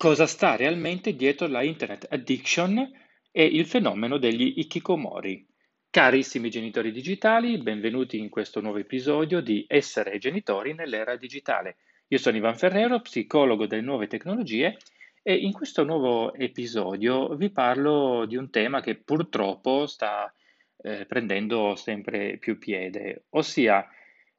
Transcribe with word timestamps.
Cosa 0.00 0.28
sta 0.28 0.54
realmente 0.54 1.16
dietro 1.16 1.48
la 1.48 1.64
internet 1.64 2.06
addiction 2.08 2.88
e 3.32 3.44
il 3.44 3.66
fenomeno 3.66 4.16
degli 4.16 4.52
hikikomori? 4.58 5.44
Carissimi 5.90 6.50
genitori 6.50 6.92
digitali, 6.92 7.58
benvenuti 7.58 8.16
in 8.16 8.28
questo 8.28 8.60
nuovo 8.60 8.78
episodio 8.78 9.40
di 9.40 9.64
Essere 9.66 10.18
genitori 10.18 10.72
nell'era 10.72 11.16
digitale. 11.16 11.78
Io 12.10 12.18
sono 12.18 12.36
Ivan 12.36 12.56
Ferrero, 12.56 13.00
psicologo 13.00 13.66
delle 13.66 13.82
nuove 13.82 14.06
tecnologie 14.06 14.76
e 15.20 15.34
in 15.34 15.50
questo 15.50 15.82
nuovo 15.82 16.32
episodio 16.32 17.34
vi 17.34 17.50
parlo 17.50 18.24
di 18.24 18.36
un 18.36 18.50
tema 18.50 18.80
che 18.80 18.94
purtroppo 18.94 19.86
sta 19.86 20.32
eh, 20.80 21.06
prendendo 21.06 21.74
sempre 21.74 22.38
più 22.38 22.56
piede, 22.56 23.24
ossia 23.30 23.84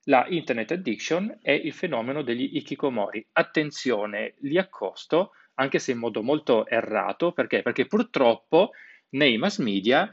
la 0.03 0.25
internet 0.29 0.71
addiction 0.71 1.37
e 1.41 1.53
il 1.53 1.73
fenomeno 1.73 2.21
degli 2.21 2.51
hikikomori. 2.53 3.27
Attenzione, 3.33 4.35
li 4.39 4.57
accosto, 4.57 5.31
anche 5.59 5.79
se 5.79 5.91
in 5.91 5.97
modo 5.97 6.23
molto 6.23 6.65
errato, 6.65 7.33
perché? 7.33 7.61
Perché 7.61 7.85
purtroppo 7.85 8.71
nei 9.09 9.37
mass 9.37 9.59
media 9.59 10.11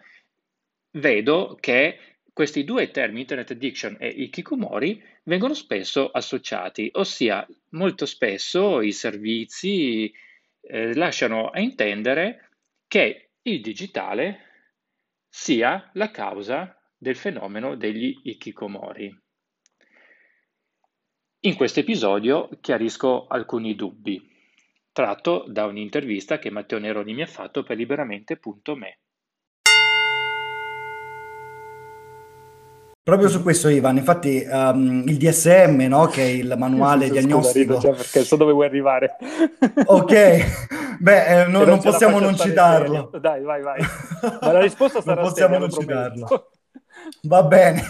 vedo 0.92 1.56
che 1.60 1.98
questi 2.32 2.64
due 2.64 2.90
termini, 2.90 3.20
internet 3.20 3.52
addiction 3.52 3.96
e 3.98 4.08
hikikomori, 4.08 5.02
vengono 5.22 5.54
spesso 5.54 6.10
associati, 6.10 6.90
ossia 6.94 7.46
molto 7.70 8.04
spesso 8.06 8.82
i 8.82 8.92
servizi 8.92 10.12
eh, 10.60 10.94
lasciano 10.94 11.48
a 11.48 11.60
intendere 11.60 12.50
che 12.88 13.30
il 13.42 13.60
digitale 13.60 14.40
sia 15.28 15.90
la 15.94 16.10
causa 16.10 16.76
del 16.98 17.16
fenomeno 17.16 17.76
degli 17.76 18.20
hikikomori. 18.24 19.16
In 21.40 21.54
questo 21.54 21.80
episodio 21.80 22.48
chiarisco 22.60 23.26
alcuni 23.28 23.76
dubbi, 23.76 24.35
tratto 24.96 25.44
da 25.46 25.66
un'intervista 25.66 26.38
che 26.38 26.50
Matteo 26.50 26.78
Neroni 26.78 27.12
mi 27.12 27.20
ha 27.20 27.26
fatto 27.26 27.62
per 27.62 27.76
liberamente.me. 27.76 28.98
Proprio 33.02 33.28
su 33.28 33.42
questo, 33.42 33.68
Ivan, 33.68 33.98
infatti 33.98 34.42
um, 34.48 35.04
il 35.06 35.18
DSM, 35.18 35.82
no, 35.82 36.06
che 36.06 36.22
è 36.22 36.28
il 36.28 36.54
manuale 36.56 37.10
diagnostico... 37.10 37.74
Scusa, 37.74 37.88
rido, 37.88 37.98
perché 37.98 38.24
so 38.24 38.36
dove 38.36 38.52
vuoi 38.52 38.64
arrivare. 38.64 39.16
ok, 39.84 40.98
beh, 40.98 41.42
eh, 41.42 41.46
no, 41.46 41.64
non, 41.64 41.78
possiamo 41.82 42.18
non 42.18 42.34
citarlo. 42.34 43.10
Dai, 43.20 43.42
vai, 43.42 43.60
vai. 43.60 43.80
Ma 44.40 44.52
la 44.52 44.60
risposta 44.60 45.02
sarà 45.02 45.20
Non 45.20 45.28
possiamo 45.28 45.58
non 45.58 45.70
citarlo. 45.70 46.50
Va 47.22 47.42
bene, 47.42 47.82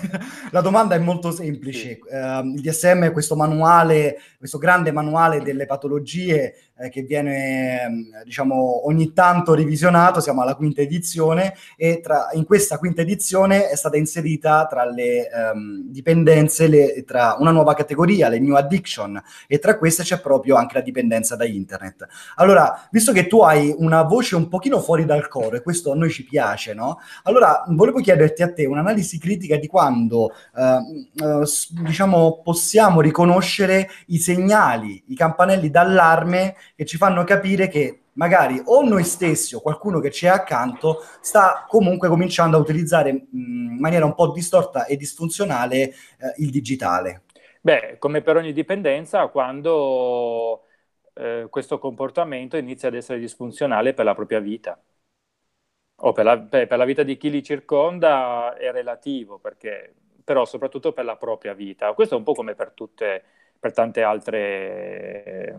la 0.51 0.61
domanda 0.61 0.95
è 0.95 0.99
molto 0.99 1.31
semplice. 1.31 1.79
Sì. 1.79 2.01
Uh, 2.11 2.45
il 2.55 2.61
DSM 2.61 3.05
è 3.05 3.13
questo 3.13 3.37
manuale, 3.37 4.19
questo 4.39 4.59
grande 4.59 4.91
manuale 4.91 5.41
delle 5.41 5.67
patologie 5.67 6.66
eh, 6.79 6.89
che 6.91 7.03
viene 7.03 7.83
ehm, 7.83 8.23
diciamo 8.25 8.87
ogni 8.87 9.13
tanto 9.13 9.55
revisionato, 9.55 10.21
siamo 10.21 10.43
alla 10.43 10.55
quinta 10.55 10.81
edizione 10.81 11.55
e 11.77 12.01
tra, 12.01 12.29
in 12.33 12.45
questa 12.45 12.79
quinta 12.79 13.01
edizione 13.03 13.69
è 13.69 13.77
stata 13.77 13.97
inserita 13.97 14.67
tra 14.67 14.85
le 14.85 15.29
um, 15.55 15.83
dipendenze 15.87 16.67
le, 16.67 17.05
tra 17.07 17.37
una 17.39 17.51
nuova 17.51 17.75
categoria, 17.75 18.29
le 18.29 18.39
new 18.39 18.55
addiction 18.55 19.21
e 19.47 19.59
tra 19.59 19.79
queste 19.79 20.03
c'è 20.03 20.21
proprio 20.21 20.57
anche 20.57 20.75
la 20.75 20.81
dipendenza 20.83 21.37
da 21.37 21.47
internet. 21.47 22.07
Allora, 22.37 22.89
visto 22.91 23.13
che 23.13 23.27
tu 23.27 23.41
hai 23.41 23.75
una 23.79 24.03
voce 24.03 24.37
un 24.37 24.49
pochino 24.49 24.81
fuori 24.81 25.05
dal 25.05 25.29
coro 25.29 25.57
e 25.57 25.63
questo 25.63 25.93
a 25.93 25.95
noi 25.95 26.11
ci 26.11 26.25
piace, 26.25 26.75
no? 26.75 26.99
Allora, 27.25 27.65
volevo 27.69 28.01
chiederti 28.01 28.43
a 28.43 28.53
te 28.53 28.67
un'analisi 28.67 29.19
critica 29.19 29.57
di 29.57 29.67
quando 29.67 30.33
uh, 30.55 30.63
uh, 31.25 31.45
diciamo 31.83 32.41
possiamo 32.43 33.01
riconoscere 33.01 33.89
i 34.07 34.19
segnali, 34.19 35.03
i 35.07 35.15
campanelli 35.15 35.71
d'allarme 35.71 36.55
che 36.77 36.85
ci 36.85 36.99
fanno 36.99 37.25
capire 37.25 37.69
che 37.69 38.03
magari 38.13 38.61
o 38.67 38.83
noi 38.83 39.03
stessi 39.03 39.55
o 39.55 39.61
qualcuno 39.61 39.99
che 39.99 40.11
ci 40.11 40.27
è 40.27 40.29
accanto 40.29 41.03
sta 41.21 41.65
comunque 41.67 42.09
cominciando 42.09 42.57
a 42.59 42.61
utilizzare 42.61 43.09
in 43.33 43.77
maniera 43.81 44.05
un 44.05 44.15
po' 44.15 44.31
distorta 44.31 44.85
e 44.85 44.97
disfunzionale 44.97 45.77
eh, 45.79 45.95
il 46.37 46.51
digitale. 46.51 47.23
Beh, 47.63 47.97
come 47.99 48.21
per 48.23 48.37
ogni 48.37 48.53
dipendenza, 48.53 49.27
quando 49.29 50.67
eh, 51.15 51.47
questo 51.51 51.79
comportamento 51.79 52.57
inizia 52.57 52.89
ad 52.89 52.95
essere 52.95 53.19
disfunzionale 53.19 53.95
per 53.95 54.05
la 54.05 54.15
propria 54.15 54.39
vita 54.39 54.79
o 55.99 56.13
per 56.13 56.25
la, 56.25 56.39
per, 56.39 56.67
per 56.67 56.79
la 56.79 56.85
vita 56.85 57.03
di 57.03 57.17
chi 57.17 57.31
li 57.31 57.43
circonda 57.43 58.55
è 58.57 58.71
relativo, 58.71 59.39
perché, 59.39 59.95
però 60.25 60.45
soprattutto 60.45 60.93
per 60.93 61.05
la 61.05 61.17
propria 61.17 61.55
vita. 61.55 61.93
Questo 61.95 62.15
è 62.15 62.19
un 62.19 62.25
po' 62.25 62.35
come 62.35 62.55
per 62.55 62.73
tutte 62.73 63.25
per 63.59 63.73
tante 63.73 64.03
altre, 64.03 65.57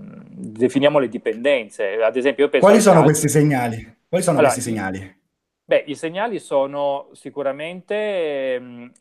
definiamo 0.57 0.99
le 0.99 1.07
dipendenze. 1.07 2.01
Ad 2.01 2.15
esempio, 2.15 2.49
Quali 2.49 2.81
sono 2.81 2.99
altri... 2.99 3.11
questi 3.11 3.29
segnali? 3.29 3.97
Quali 4.07 4.23
sono 4.23 4.37
allora, 4.37 4.53
questi 4.53 4.69
segnali? 4.69 5.15
Beh, 5.63 5.83
i 5.87 5.95
segnali 5.95 6.39
sono 6.39 7.09
sicuramente 7.13 7.93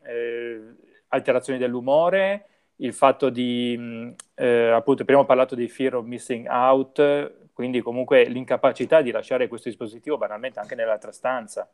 eh, 0.03 0.61
alterazioni 1.09 1.59
dell'umore, 1.59 2.47
il 2.77 2.93
fatto 2.93 3.31
di, 3.31 4.12
eh, 4.34 4.71
appunto, 4.71 5.05
prima 5.05 5.21
ho 5.21 5.25
parlato 5.25 5.55
di 5.55 5.69
fear 5.69 5.94
of 5.94 6.05
missing 6.05 6.47
out, 6.49 7.50
quindi 7.53 7.81
comunque 7.81 8.25
l'incapacità 8.25 9.00
di 9.00 9.11
lasciare 9.11 9.49
questo 9.49 9.69
dispositivo 9.69 10.19
banalmente 10.19 10.59
anche 10.59 10.75
nell'altra 10.75 11.12
stanza, 11.12 11.71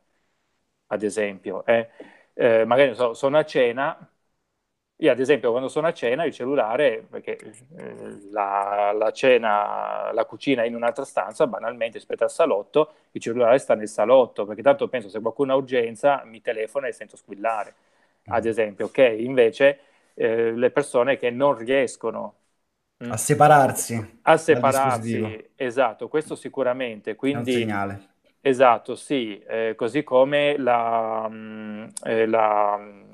ad 0.87 1.03
esempio. 1.03 1.65
Eh. 1.65 1.89
Eh, 2.35 2.65
magari 2.65 2.95
so, 2.95 3.13
sono 3.13 3.37
a 3.37 3.45
cena, 3.45 4.12
io 5.03 5.11
ad 5.11 5.19
esempio 5.19 5.51
quando 5.51 5.67
sono 5.67 5.87
a 5.87 5.91
cena 5.91 6.23
il 6.23 6.31
cellulare, 6.31 7.05
perché 7.09 7.37
eh, 7.77 8.29
la, 8.31 8.95
la, 8.97 9.11
cena, 9.11 10.13
la 10.13 10.23
cucina 10.23 10.63
è 10.63 10.65
in 10.65 10.75
un'altra 10.75 11.03
stanza, 11.03 11.45
banalmente 11.45 11.97
rispetto 11.97 12.23
al 12.23 12.31
salotto, 12.31 12.93
il 13.11 13.19
cellulare 13.19 13.57
sta 13.57 13.75
nel 13.75 13.89
salotto, 13.89 14.45
perché 14.45 14.61
tanto 14.61 14.87
penso 14.87 15.09
se 15.09 15.19
qualcuno 15.19 15.51
ha 15.51 15.55
urgenza 15.57 16.23
mi 16.23 16.39
telefona 16.39 16.87
e 16.87 16.93
sento 16.93 17.17
squillare, 17.17 17.73
ad 18.27 18.45
mm. 18.45 18.47
esempio, 18.47 18.85
ok? 18.85 19.15
Invece 19.17 19.79
eh, 20.13 20.53
le 20.53 20.71
persone 20.71 21.17
che 21.17 21.29
non 21.31 21.57
riescono 21.57 22.35
mm, 23.03 23.11
a 23.11 23.17
separarsi. 23.17 24.19
A 24.21 24.37
separarsi, 24.37 25.49
esatto, 25.55 26.07
questo 26.07 26.35
sicuramente. 26.35 27.15
Quindi, 27.15 27.51
è 27.51 27.55
un 27.55 27.61
segnale. 27.61 28.07
Esatto, 28.39 28.95
sì, 28.95 29.37
eh, 29.39 29.73
così 29.75 30.03
come 30.03 30.57
la, 30.57 31.27
mh, 31.27 31.35
mm, 31.35 31.85
eh, 32.05 32.25
la 32.25 33.11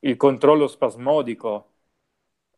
il 0.00 0.16
controllo 0.16 0.66
spasmodico 0.68 1.72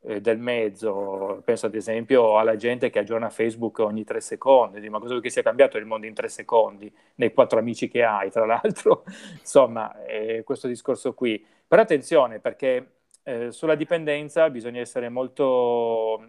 eh, 0.02 0.20
del 0.20 0.38
mezzo, 0.38 1.42
penso 1.44 1.66
ad 1.66 1.74
esempio 1.74 2.38
alla 2.38 2.56
gente 2.56 2.90
che 2.90 2.98
aggiorna 3.00 3.30
Facebook 3.30 3.78
ogni 3.80 4.04
tre 4.04 4.20
secondi, 4.20 4.88
ma 4.88 4.98
cosa 4.98 5.10
vuoi 5.12 5.22
che 5.22 5.30
sia 5.30 5.42
cambiato 5.42 5.76
il 5.78 5.86
mondo 5.86 6.06
in 6.06 6.14
tre 6.14 6.28
secondi, 6.28 6.92
nei 7.16 7.32
quattro 7.32 7.58
amici 7.58 7.88
che 7.88 8.02
hai, 8.04 8.30
tra 8.30 8.46
l'altro, 8.46 9.04
insomma, 9.40 10.04
eh, 10.04 10.42
questo 10.44 10.68
discorso 10.68 11.14
qui. 11.14 11.44
Però 11.66 11.82
attenzione, 11.82 12.40
perché 12.40 12.92
eh, 13.22 13.52
sulla 13.52 13.74
dipendenza 13.74 14.50
bisogna 14.50 14.80
essere 14.80 15.08
molto, 15.08 16.22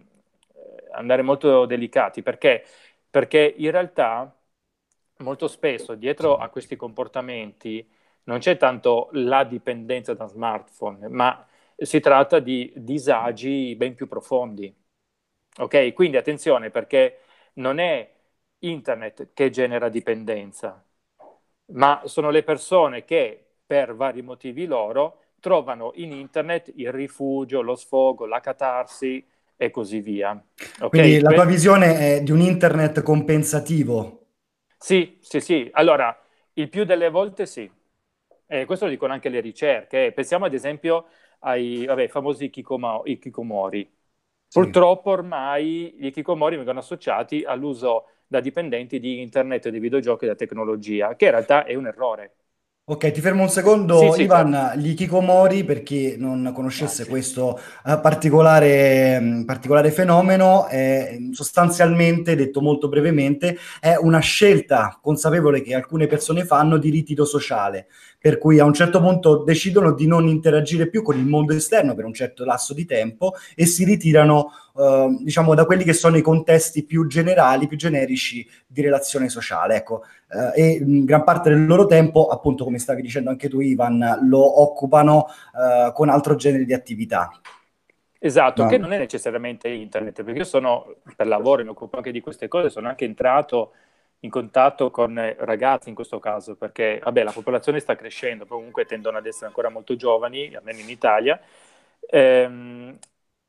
eh, 0.54 0.88
andare 0.92 1.22
molto 1.22 1.66
delicati, 1.66 2.22
perché? 2.22 2.64
Perché 3.10 3.54
in 3.58 3.70
realtà 3.70 4.34
molto 5.18 5.48
spesso 5.48 5.94
dietro 5.94 6.36
a 6.36 6.48
questi 6.48 6.76
comportamenti 6.76 7.88
non 8.24 8.38
c'è 8.38 8.56
tanto 8.56 9.08
la 9.12 9.44
dipendenza 9.44 10.14
da 10.14 10.26
smartphone, 10.26 11.08
ma 11.08 11.46
si 11.76 12.00
tratta 12.00 12.38
di 12.38 12.72
disagi 12.76 13.74
ben 13.76 13.94
più 13.94 14.06
profondi. 14.08 14.74
Ok? 15.58 15.92
Quindi 15.92 16.16
attenzione 16.16 16.70
perché 16.70 17.18
non 17.54 17.78
è 17.78 18.10
internet 18.60 19.32
che 19.34 19.50
genera 19.50 19.88
dipendenza, 19.88 20.84
ma 21.72 22.02
sono 22.04 22.30
le 22.30 22.42
persone 22.42 23.04
che 23.04 23.44
per 23.66 23.94
vari 23.94 24.22
motivi 24.22 24.66
loro 24.66 25.20
trovano 25.40 25.92
in 25.96 26.12
internet 26.12 26.72
il 26.76 26.92
rifugio, 26.92 27.62
lo 27.62 27.74
sfogo, 27.74 28.26
la 28.26 28.40
catarsi 28.40 29.26
e 29.56 29.70
così 29.70 30.00
via. 30.00 30.40
Okay? 30.80 30.90
Quindi 30.90 31.18
la 31.20 31.32
tua 31.32 31.44
visione 31.44 32.16
è 32.16 32.22
di 32.22 32.30
un 32.30 32.40
internet 32.40 33.02
compensativo? 33.02 34.26
Sì, 34.78 35.18
sì, 35.22 35.40
sì. 35.40 35.68
Allora, 35.72 36.16
il 36.54 36.68
più 36.68 36.84
delle 36.84 37.08
volte 37.10 37.46
sì. 37.46 37.70
Eh, 38.52 38.66
questo 38.66 38.84
lo 38.84 38.90
dicono 38.90 39.14
anche 39.14 39.30
le 39.30 39.40
ricerche. 39.40 40.12
Pensiamo 40.12 40.44
ad 40.44 40.52
esempio 40.52 41.06
ai 41.38 41.86
vabbè, 41.86 42.08
famosi 42.08 42.44
ikikomori. 42.44 43.90
Purtroppo 44.52 45.08
ormai 45.08 45.94
gli 45.96 46.04
ikikomori 46.04 46.56
vengono 46.56 46.80
associati 46.80 47.44
all'uso 47.44 48.08
da 48.26 48.40
dipendenti 48.40 49.00
di 49.00 49.22
internet, 49.22 49.70
di 49.70 49.78
videogiochi 49.78 50.26
e 50.26 50.28
da 50.28 50.34
tecnologia, 50.34 51.16
che 51.16 51.24
in 51.24 51.30
realtà 51.30 51.64
è 51.64 51.74
un 51.74 51.86
errore. 51.86 52.34
Ok, 52.84 53.12
ti 53.12 53.20
fermo 53.20 53.42
un 53.42 53.48
secondo, 53.48 53.96
sì, 53.96 54.10
sì, 54.10 54.22
Ivan. 54.22 54.52
Certo. 54.52 54.78
Gli 54.80 54.94
Kikomori, 54.94 55.62
per 55.62 55.84
chi 55.84 56.16
non 56.18 56.50
conoscesse 56.52 57.04
Grazie. 57.04 57.10
questo 57.10 57.60
uh, 57.84 58.00
particolare, 58.00 59.18
um, 59.18 59.44
particolare, 59.44 59.92
fenomeno, 59.92 60.66
è, 60.66 61.16
sostanzialmente, 61.30 62.34
detto 62.34 62.60
molto 62.60 62.88
brevemente, 62.88 63.56
è 63.78 63.94
una 63.94 64.18
scelta 64.18 64.98
consapevole 65.00 65.62
che 65.62 65.76
alcune 65.76 66.08
persone 66.08 66.44
fanno 66.44 66.76
di 66.76 66.90
ritiro 66.90 67.24
sociale. 67.24 67.86
Per 68.22 68.38
cui 68.38 68.60
a 68.60 68.64
un 68.64 68.72
certo 68.72 69.00
punto 69.00 69.42
decidono 69.42 69.92
di 69.92 70.06
non 70.06 70.28
interagire 70.28 70.88
più 70.88 71.02
con 71.02 71.18
il 71.18 71.26
mondo 71.26 71.54
esterno 71.54 71.96
per 71.96 72.04
un 72.04 72.14
certo 72.14 72.44
lasso 72.44 72.72
di 72.72 72.84
tempo 72.84 73.34
e 73.56 73.66
si 73.66 73.84
ritirano 73.84 74.52
eh, 74.78 75.18
diciamo 75.22 75.56
da 75.56 75.66
quelli 75.66 75.82
che 75.82 75.92
sono 75.92 76.16
i 76.16 76.22
contesti 76.22 76.84
più 76.84 77.08
generali, 77.08 77.66
più 77.66 77.76
generici 77.76 78.48
di 78.64 78.80
relazione 78.80 79.28
sociale. 79.28 79.74
Ecco, 79.74 80.04
eh, 80.54 80.62
e 80.62 80.70
in 80.74 81.04
gran 81.04 81.24
parte 81.24 81.50
del 81.50 81.66
loro 81.66 81.86
tempo, 81.86 82.28
appunto 82.28 82.62
come 82.62 82.78
stavi 82.78 83.02
dicendo 83.02 83.28
anche 83.28 83.48
tu 83.48 83.58
Ivan, 83.58 84.20
lo 84.28 84.62
occupano 84.62 85.26
eh, 85.26 85.90
con 85.92 86.08
altro 86.08 86.36
genere 86.36 86.64
di 86.64 86.72
attività. 86.72 87.28
Esatto, 88.20 88.62
no. 88.62 88.68
che 88.68 88.78
non 88.78 88.92
è 88.92 88.98
necessariamente 88.98 89.68
internet, 89.68 90.22
perché 90.22 90.38
io 90.38 90.44
sono 90.44 90.94
per 91.16 91.26
lavoro, 91.26 91.64
mi 91.64 91.70
occupo 91.70 91.96
anche 91.96 92.12
di 92.12 92.20
queste 92.20 92.46
cose, 92.46 92.70
sono 92.70 92.86
anche 92.86 93.04
entrato 93.04 93.72
in 94.24 94.30
contatto 94.30 94.90
con 94.90 95.14
ragazzi 95.38 95.88
in 95.88 95.94
questo 95.94 96.18
caso, 96.18 96.54
perché 96.56 97.00
vabbè, 97.02 97.22
la 97.24 97.32
popolazione 97.32 97.80
sta 97.80 97.96
crescendo, 97.96 98.46
comunque 98.46 98.84
tendono 98.84 99.18
ad 99.18 99.26
essere 99.26 99.46
ancora 99.46 99.68
molto 99.68 99.96
giovani, 99.96 100.54
almeno 100.54 100.78
in 100.78 100.88
Italia, 100.88 101.40
ehm, 102.08 102.98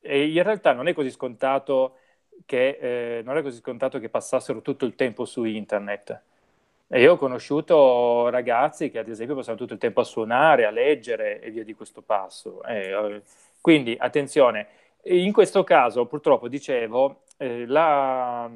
e 0.02 0.28
in 0.28 0.44
realtà 0.44 0.74
non 0.74 0.88
è 0.88 0.94
così 0.94 1.12
scontato 1.12 1.98
che, 2.46 3.18
eh, 3.20 3.22
non 3.24 3.38
è 3.38 3.42
così 3.44 3.60
scontato 3.60 4.00
che 4.00 4.10
passassero 4.10 4.62
tutto 4.62 4.86
il 4.86 4.96
tempo 4.96 5.26
su 5.26 5.44
internet. 5.44 6.22
E 6.88 7.02
io 7.02 7.14
ho 7.14 7.18
conosciuto 7.18 8.30
ragazzi 8.30 8.92
che 8.92 9.00
ad 9.00 9.10
esempio 9.10 9.36
passano 9.36 9.58
tutto 9.58 9.74
il 9.74 9.80
tempo 9.80 10.02
a 10.02 10.04
suonare, 10.04 10.66
a 10.66 10.70
leggere 10.72 11.40
e 11.42 11.50
via 11.52 11.64
di 11.64 11.74
questo 11.74 12.02
passo. 12.02 12.64
Eh, 12.66 13.22
quindi 13.62 13.96
attenzione, 13.98 14.68
in 15.04 15.32
questo 15.34 15.64
caso 15.64 16.06
purtroppo 16.06 16.48
dicevo 16.48 17.23
eh, 17.38 17.66
la, 17.66 18.50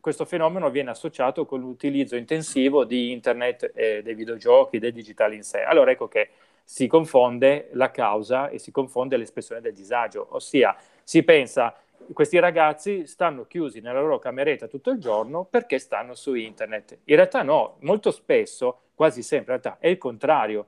questo 0.00 0.24
fenomeno 0.24 0.70
viene 0.70 0.90
associato 0.90 1.46
con 1.46 1.60
l'utilizzo 1.60 2.16
intensivo 2.16 2.84
di 2.84 3.12
internet, 3.12 3.72
eh, 3.74 4.02
dei 4.02 4.14
videogiochi, 4.14 4.78
del 4.78 4.92
digitale 4.92 5.34
in 5.34 5.42
sé. 5.42 5.62
Allora 5.62 5.90
ecco 5.90 6.08
che 6.08 6.30
si 6.64 6.86
confonde 6.86 7.70
la 7.72 7.90
causa 7.90 8.48
e 8.48 8.58
si 8.58 8.70
confonde 8.70 9.16
l'espressione 9.16 9.60
del 9.60 9.72
disagio, 9.72 10.28
ossia 10.30 10.76
si 11.02 11.22
pensa 11.24 11.74
questi 12.12 12.38
ragazzi 12.38 13.06
stanno 13.06 13.46
chiusi 13.46 13.80
nella 13.80 14.00
loro 14.00 14.18
cameretta 14.18 14.66
tutto 14.66 14.90
il 14.90 14.98
giorno 14.98 15.44
perché 15.44 15.78
stanno 15.78 16.14
su 16.14 16.34
internet. 16.34 16.98
In 17.04 17.16
realtà 17.16 17.42
no, 17.42 17.76
molto 17.80 18.10
spesso, 18.10 18.90
quasi 18.94 19.22
sempre 19.22 19.54
in 19.54 19.60
realtà 19.60 19.80
è 19.80 19.88
il 19.88 19.98
contrario. 19.98 20.66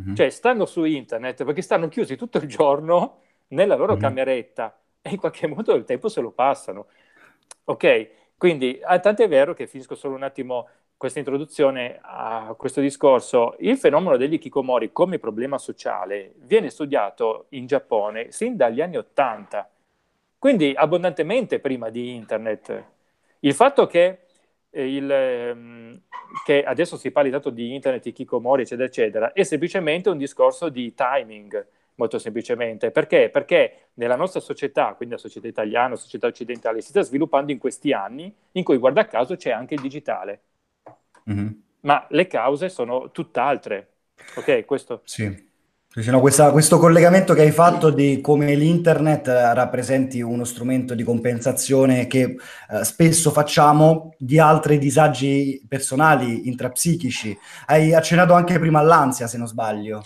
Mm-hmm. 0.00 0.14
Cioè 0.14 0.30
stanno 0.30 0.66
su 0.66 0.84
internet 0.84 1.44
perché 1.44 1.62
stanno 1.62 1.88
chiusi 1.88 2.16
tutto 2.16 2.38
il 2.38 2.48
giorno 2.48 3.20
nella 3.48 3.76
loro 3.76 3.92
mm-hmm. 3.92 4.00
cameretta 4.00 4.76
e 5.04 5.10
in 5.12 5.18
qualche 5.18 5.46
modo 5.46 5.74
il 5.74 5.84
tempo 5.84 6.08
se 6.08 6.20
lo 6.20 6.30
passano. 6.30 6.86
Ok, 7.64 8.08
quindi 8.38 8.80
ah, 8.82 8.98
tant'è 8.98 9.28
vero 9.28 9.52
che 9.52 9.66
finisco 9.66 9.94
solo 9.94 10.14
un 10.14 10.22
attimo 10.22 10.68
questa 10.96 11.18
introduzione 11.18 11.98
a 12.00 12.54
questo 12.56 12.80
discorso. 12.80 13.56
Il 13.58 13.76
fenomeno 13.76 14.16
degli 14.16 14.38
kikomori 14.38 14.92
come 14.92 15.18
problema 15.18 15.58
sociale 15.58 16.32
viene 16.38 16.70
studiato 16.70 17.46
in 17.50 17.66
Giappone 17.66 18.32
sin 18.32 18.56
dagli 18.56 18.80
anni 18.80 18.96
Ottanta, 18.96 19.68
quindi 20.38 20.72
abbondantemente 20.74 21.60
prima 21.60 21.90
di 21.90 22.14
internet. 22.14 22.84
Il 23.40 23.54
fatto 23.54 23.86
che, 23.86 24.20
eh, 24.70 24.94
il, 24.94 25.10
ehm, 25.10 26.02
che 26.44 26.64
adesso 26.64 26.96
si 26.96 27.10
parli 27.10 27.30
tanto 27.30 27.50
di 27.50 27.74
internet, 27.74 28.02
di 28.04 28.12
kikomori, 28.12 28.62
eccetera, 28.62 28.86
eccetera, 28.86 29.32
è 29.32 29.42
semplicemente 29.42 30.08
un 30.08 30.16
discorso 30.16 30.70
di 30.70 30.94
timing 30.94 31.66
molto 31.96 32.18
semplicemente. 32.18 32.90
Perché? 32.90 33.30
Perché 33.30 33.88
nella 33.94 34.16
nostra 34.16 34.40
società, 34.40 34.94
quindi 34.94 35.14
la 35.14 35.20
società 35.20 35.46
italiana, 35.46 35.90
la 35.90 35.96
società 35.96 36.26
occidentale, 36.26 36.80
si 36.80 36.88
sta 36.88 37.02
sviluppando 37.02 37.52
in 37.52 37.58
questi 37.58 37.92
anni 37.92 38.34
in 38.52 38.64
cui, 38.64 38.76
guarda 38.78 39.06
caso, 39.06 39.36
c'è 39.36 39.50
anche 39.50 39.74
il 39.74 39.80
digitale. 39.80 40.40
Mm-hmm. 41.30 41.48
Ma 41.80 42.06
le 42.10 42.26
cause 42.26 42.68
sono 42.68 43.10
tutt'altre. 43.10 43.88
Ok, 44.36 44.64
questo... 44.64 45.02
Sì. 45.04 45.52
No, 46.06 46.18
questa, 46.18 46.50
questo 46.50 46.78
collegamento 46.78 47.34
che 47.34 47.42
hai 47.42 47.52
fatto 47.52 47.90
di 47.90 48.20
come 48.20 48.56
l'internet 48.56 49.28
rappresenti 49.28 50.20
uno 50.20 50.42
strumento 50.42 50.92
di 50.92 51.04
compensazione 51.04 52.08
che 52.08 52.34
eh, 52.68 52.84
spesso 52.84 53.30
facciamo 53.30 54.12
di 54.18 54.40
altri 54.40 54.78
disagi 54.78 55.64
personali, 55.68 56.48
intrapsichici. 56.48 57.38
Hai 57.66 57.94
accennato 57.94 58.32
anche 58.32 58.58
prima 58.58 58.80
all'ansia, 58.80 59.28
se 59.28 59.38
non 59.38 59.46
sbaglio. 59.46 60.04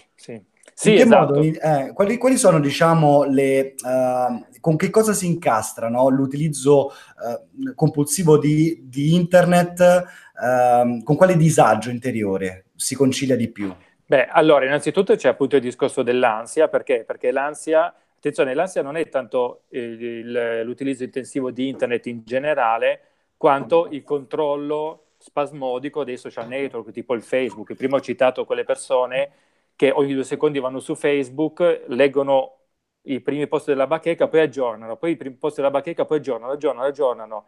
Sì. 0.81 0.95
Esatto. 0.95 1.35
modo, 1.35 1.41
eh, 1.41 1.91
quali, 1.93 2.17
quali, 2.19 2.37
sono, 2.37 2.61
diciamo, 2.61 3.25
le, 3.25 3.75
uh, 3.83 4.61
con 4.61 4.77
che 4.77 4.91
cosa 4.91 5.13
si 5.13 5.27
incastra 5.27 5.89
no? 5.89 6.09
l'utilizzo 6.09 6.87
uh, 6.87 7.75
compulsivo 7.75 8.39
di, 8.39 8.83
di 8.85 9.13
internet, 9.17 9.81
uh, 9.81 11.03
con 11.03 11.17
quale 11.17 11.37
disagio 11.37 11.91
interiore 11.91 12.67
si 12.77 12.95
concilia 12.95 13.35
di 13.35 13.49
più? 13.49 13.75
Beh, 14.07 14.29
allora, 14.29 14.67
innanzitutto 14.67 15.17
c'è 15.17 15.27
appunto 15.27 15.57
il 15.57 15.63
discorso 15.63 16.05
dell'ansia, 16.05 16.69
perché? 16.69 17.03
Perché 17.05 17.33
l'ansia, 17.33 17.93
attenzione, 18.17 18.55
l'ansia 18.55 18.81
non 18.81 18.97
è 18.97 19.09
tanto 19.09 19.63
il, 19.71 20.01
il, 20.01 20.61
l'utilizzo 20.63 21.03
intensivo 21.03 21.51
di 21.51 21.67
internet 21.67 22.07
in 22.07 22.23
generale, 22.25 23.01
quanto 23.37 23.89
il 23.91 24.05
controllo 24.05 25.07
spasmodico 25.19 26.05
dei 26.05 26.17
social 26.17 26.47
network, 26.47 26.93
tipo 26.93 27.15
il 27.15 27.23
Facebook. 27.23 27.75
Prima 27.75 27.97
ho 27.97 28.01
citato 28.01 28.45
quelle 28.45 28.63
persone 28.63 29.31
che 29.79 29.93
ogni 29.93 30.13
due 30.13 30.25
secondi 30.25 30.59
vanno 30.59 30.81
su 30.81 30.97
Facebook, 30.97 31.85
leggono 31.87 32.57
i 33.03 33.21
primi 33.21 33.47
post 33.47 33.69
della 33.69 33.87
bacheca, 33.87 34.27
poi 34.27 34.41
aggiornano, 34.41 34.97
poi 34.97 35.13
i 35.13 35.17
primi 35.17 35.37
post 35.37 35.55
della 35.55 35.71
bacheca, 35.71 36.05
poi 36.05 36.19
aggiornano, 36.19 36.51
aggiornano, 36.51 36.87
aggiornano. 36.89 37.45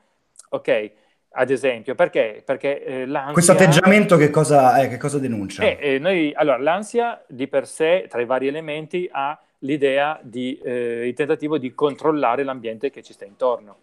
Ok, 0.50 0.92
ad 1.30 1.50
esempio, 1.50 1.96
perché? 1.96 2.40
Perché 2.46 2.84
eh, 2.84 3.06
l'ansia... 3.06 3.32
Questo 3.32 3.50
atteggiamento 3.50 4.16
che 4.16 4.30
cosa, 4.30 4.80
eh, 4.80 4.86
che 4.86 4.96
cosa 4.96 5.18
denuncia? 5.18 5.64
Eh, 5.64 5.76
eh, 5.80 5.98
noi, 5.98 6.32
allora, 6.32 6.58
l'ansia 6.58 7.20
di 7.26 7.48
per 7.48 7.66
sé, 7.66 8.06
tra 8.08 8.20
i 8.20 8.26
vari 8.26 8.46
elementi, 8.46 9.08
ha 9.10 9.36
l'idea 9.58 10.20
di, 10.22 10.56
eh, 10.62 11.08
il 11.08 11.14
tentativo 11.14 11.58
di 11.58 11.74
controllare 11.74 12.44
l'ambiente 12.44 12.90
che 12.90 13.02
ci 13.02 13.12
sta 13.12 13.24
intorno. 13.24 13.76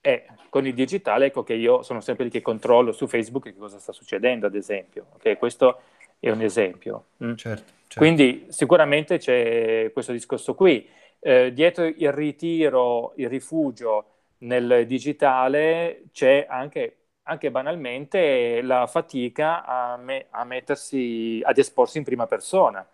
E 0.00 0.26
con 0.48 0.66
il 0.66 0.74
digitale, 0.74 1.26
ecco 1.26 1.44
che 1.44 1.54
io 1.54 1.82
sono 1.82 2.00
sempre 2.00 2.24
lì 2.24 2.30
che 2.30 2.42
controllo 2.42 2.90
su 2.90 3.06
Facebook 3.06 3.44
che 3.44 3.54
cosa 3.54 3.78
sta 3.78 3.92
succedendo, 3.92 4.46
ad 4.46 4.56
esempio. 4.56 5.06
Okay? 5.14 5.36
Questo 5.36 5.78
è 6.28 6.30
un 6.30 6.40
esempio. 6.40 7.06
Mm. 7.24 7.34
Certo, 7.34 7.72
certo. 7.88 7.98
Quindi 7.98 8.46
sicuramente 8.48 9.18
c'è 9.18 9.90
questo 9.92 10.12
discorso 10.12 10.54
qui. 10.54 10.88
Eh, 11.18 11.52
dietro 11.52 11.84
il 11.84 12.12
ritiro, 12.12 13.12
il 13.16 13.28
rifugio 13.28 14.06
nel 14.38 14.86
digitale 14.86 16.04
c'è 16.12 16.46
anche, 16.48 16.96
anche 17.24 17.50
banalmente 17.50 18.60
la 18.62 18.86
fatica 18.86 19.64
a, 19.64 19.96
me, 19.96 20.26
a 20.30 20.44
mettersi, 20.44 21.40
ad 21.44 21.58
esporsi 21.58 21.98
in 21.98 22.04
prima 22.04 22.26
persona. 22.26 22.86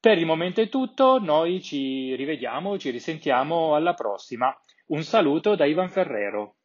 Per 0.00 0.18
il 0.18 0.26
momento 0.26 0.60
è 0.60 0.68
tutto, 0.68 1.20
noi 1.20 1.62
ci 1.62 2.14
rivediamo, 2.16 2.78
ci 2.78 2.90
risentiamo 2.90 3.74
alla 3.74 3.94
prossima. 3.94 4.54
Un 4.86 5.02
saluto 5.02 5.54
da 5.54 5.66
Ivan 5.66 5.90
Ferrero. 5.90 6.56